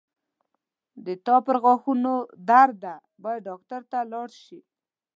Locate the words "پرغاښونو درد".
1.45-2.75